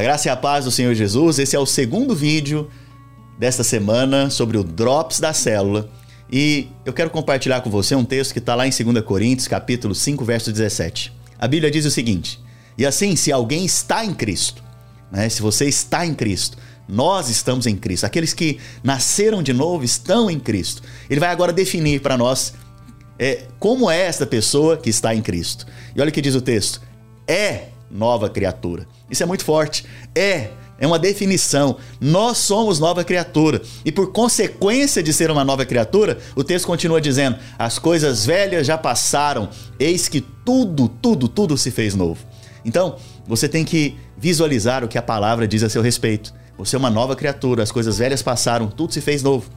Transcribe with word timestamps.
graça 0.00 0.28
e 0.28 0.30
a 0.30 0.36
paz 0.36 0.64
do 0.64 0.70
Senhor 0.70 0.94
Jesus. 0.94 1.38
Esse 1.38 1.54
é 1.54 1.58
o 1.58 1.66
segundo 1.66 2.14
vídeo 2.16 2.70
desta 3.38 3.62
semana 3.62 4.30
sobre 4.30 4.56
o 4.56 4.64
Drops 4.64 5.20
da 5.20 5.34
Célula. 5.34 5.90
E 6.30 6.68
eu 6.86 6.94
quero 6.94 7.10
compartilhar 7.10 7.60
com 7.60 7.68
você 7.68 7.94
um 7.94 8.04
texto 8.04 8.32
que 8.32 8.38
está 8.38 8.54
lá 8.54 8.66
em 8.66 8.70
2 8.70 9.04
Coríntios, 9.04 9.46
capítulo 9.46 9.94
5, 9.94 10.24
verso 10.24 10.50
17. 10.50 11.12
A 11.38 11.46
Bíblia 11.46 11.70
diz 11.70 11.84
o 11.84 11.90
seguinte: 11.90 12.40
E 12.78 12.86
assim, 12.86 13.14
se 13.16 13.30
alguém 13.30 13.66
está 13.66 14.02
em 14.02 14.14
Cristo, 14.14 14.62
né, 15.10 15.28
se 15.28 15.42
você 15.42 15.66
está 15.66 16.06
em 16.06 16.14
Cristo, 16.14 16.56
nós 16.88 17.28
estamos 17.28 17.66
em 17.66 17.76
Cristo. 17.76 18.06
Aqueles 18.06 18.32
que 18.32 18.58
nasceram 18.82 19.42
de 19.42 19.52
novo 19.52 19.84
estão 19.84 20.30
em 20.30 20.40
Cristo. 20.40 20.82
Ele 21.10 21.20
vai 21.20 21.28
agora 21.28 21.52
definir 21.52 22.00
para 22.00 22.16
nós 22.16 22.54
é, 23.18 23.42
como 23.58 23.90
é 23.90 24.00
esta 24.00 24.24
pessoa 24.24 24.78
que 24.78 24.88
está 24.88 25.14
em 25.14 25.20
Cristo. 25.20 25.66
E 25.94 26.00
olha 26.00 26.08
o 26.08 26.12
que 26.12 26.22
diz 26.22 26.34
o 26.34 26.40
texto: 26.40 26.80
é 27.26 27.71
nova 27.92 28.28
criatura. 28.30 28.86
Isso 29.10 29.22
é 29.22 29.26
muito 29.26 29.44
forte. 29.44 29.84
É 30.14 30.50
é 30.82 30.86
uma 30.86 30.98
definição. 30.98 31.76
Nós 32.00 32.38
somos 32.38 32.80
nova 32.80 33.04
criatura. 33.04 33.62
E 33.84 33.92
por 33.92 34.10
consequência 34.10 35.00
de 35.00 35.12
ser 35.12 35.30
uma 35.30 35.44
nova 35.44 35.64
criatura, 35.64 36.18
o 36.34 36.42
texto 36.42 36.66
continua 36.66 37.00
dizendo: 37.00 37.38
as 37.56 37.78
coisas 37.78 38.26
velhas 38.26 38.66
já 38.66 38.76
passaram, 38.76 39.48
eis 39.78 40.08
que 40.08 40.20
tudo, 40.20 40.88
tudo, 40.88 41.28
tudo 41.28 41.56
se 41.56 41.70
fez 41.70 41.94
novo. 41.94 42.26
Então, 42.64 42.96
você 43.28 43.48
tem 43.48 43.64
que 43.64 43.96
visualizar 44.18 44.82
o 44.82 44.88
que 44.88 44.98
a 44.98 45.02
palavra 45.02 45.46
diz 45.46 45.62
a 45.62 45.68
seu 45.68 45.82
respeito. 45.82 46.34
Você 46.58 46.74
é 46.74 46.78
uma 46.80 46.90
nova 46.90 47.14
criatura, 47.14 47.62
as 47.62 47.70
coisas 47.70 47.98
velhas 47.98 48.20
passaram, 48.20 48.66
tudo 48.66 48.92
se 48.92 49.00
fez 49.00 49.22
novo. 49.22 49.48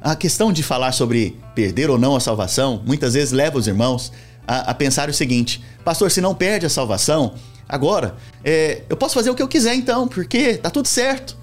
A 0.00 0.14
questão 0.14 0.52
de 0.52 0.62
falar 0.62 0.92
sobre 0.92 1.40
perder 1.56 1.90
ou 1.90 1.98
não 1.98 2.14
a 2.14 2.20
salvação 2.20 2.80
muitas 2.86 3.14
vezes 3.14 3.32
leva 3.32 3.58
os 3.58 3.66
irmãos 3.66 4.12
a, 4.48 4.70
a 4.70 4.74
pensar 4.74 5.10
o 5.10 5.14
seguinte: 5.14 5.62
Pastor, 5.84 6.10
se 6.10 6.22
não 6.22 6.34
perde 6.34 6.64
a 6.64 6.70
salvação, 6.70 7.34
agora 7.68 8.16
é, 8.42 8.82
eu 8.88 8.96
posso 8.96 9.14
fazer 9.14 9.28
o 9.28 9.34
que 9.34 9.42
eu 9.42 9.48
quiser 9.48 9.74
então, 9.74 10.08
porque 10.08 10.56
tá 10.56 10.70
tudo 10.70 10.88
certo. 10.88 11.36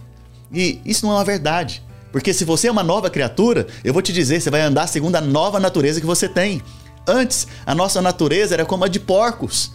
E 0.52 0.82
isso 0.84 1.06
não 1.06 1.14
é 1.14 1.18
uma 1.18 1.24
verdade. 1.24 1.84
Porque 2.12 2.34
se 2.34 2.46
você 2.46 2.68
é 2.68 2.72
uma 2.72 2.84
nova 2.84 3.10
criatura, 3.10 3.68
eu 3.84 3.94
vou 3.94 4.02
te 4.02 4.14
dizer, 4.14 4.42
você 4.42 4.50
vai 4.50 4.62
andar 4.62 4.88
segundo 4.88 5.16
a 5.18 5.22
nova 5.22 5.60
natureza 5.60 6.00
que 6.00 6.08
você 6.08 6.30
tem. 6.30 6.62
Antes, 7.08 7.46
a 7.66 7.76
nossa 7.76 8.02
natureza 8.02 8.54
era 8.56 8.66
como 8.66 8.86
a 8.86 8.88
de 8.88 9.00
porcos. 9.00 9.72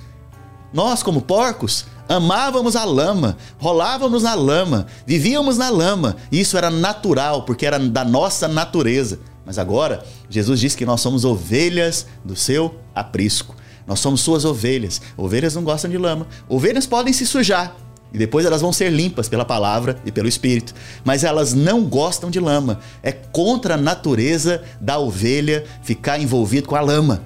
Nós, 0.72 1.02
como 1.02 1.20
porcos, 1.20 1.84
amávamos 2.08 2.76
a 2.76 2.84
lama, 2.84 3.36
rolávamos 3.58 4.22
na 4.22 4.34
lama, 4.34 4.86
vivíamos 5.06 5.58
na 5.58 5.68
lama. 5.68 6.16
Isso 6.32 6.56
era 6.56 6.70
natural, 6.70 7.42
porque 7.42 7.66
era 7.66 7.78
da 7.78 8.04
nossa 8.04 8.48
natureza. 8.48 9.20
Mas 9.44 9.58
agora, 9.58 10.04
Jesus 10.28 10.60
diz 10.60 10.74
que 10.74 10.86
nós 10.86 11.00
somos 11.00 11.24
ovelhas 11.24 12.06
do 12.24 12.36
seu 12.36 12.74
aprisco. 12.94 13.56
Nós 13.86 14.00
somos 14.00 14.20
suas 14.20 14.44
ovelhas. 14.44 15.00
Ovelhas 15.16 15.54
não 15.54 15.64
gostam 15.64 15.90
de 15.90 15.98
lama. 15.98 16.26
Ovelhas 16.48 16.86
podem 16.86 17.12
se 17.12 17.26
sujar. 17.26 17.76
E 18.12 18.18
depois 18.18 18.44
elas 18.44 18.60
vão 18.60 18.72
ser 18.72 18.90
limpas 18.90 19.28
pela 19.28 19.44
palavra 19.44 20.00
e 20.04 20.10
pelo 20.10 20.28
Espírito. 20.28 20.74
Mas 21.04 21.24
elas 21.24 21.54
não 21.54 21.84
gostam 21.84 22.30
de 22.30 22.40
lama. 22.40 22.80
É 23.02 23.12
contra 23.12 23.74
a 23.74 23.76
natureza 23.76 24.62
da 24.80 24.98
ovelha 24.98 25.64
ficar 25.82 26.20
envolvido 26.20 26.68
com 26.68 26.76
a 26.76 26.80
lama. 26.80 27.22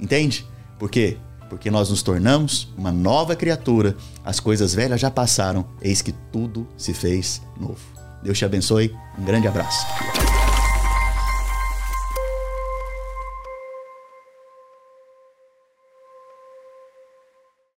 Entende? 0.00 0.46
Por 0.78 0.90
quê? 0.90 1.16
Porque 1.48 1.70
nós 1.70 1.88
nos 1.88 2.02
tornamos 2.02 2.68
uma 2.76 2.92
nova 2.92 3.34
criatura. 3.34 3.96
As 4.24 4.38
coisas 4.38 4.74
velhas 4.74 5.00
já 5.00 5.10
passaram. 5.10 5.66
Eis 5.80 6.02
que 6.02 6.12
tudo 6.30 6.68
se 6.76 6.92
fez 6.92 7.40
novo. 7.58 7.80
Deus 8.22 8.36
te 8.36 8.44
abençoe. 8.44 8.94
Um 9.18 9.24
grande 9.24 9.48
abraço. 9.48 9.86